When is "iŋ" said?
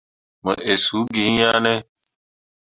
1.29-1.35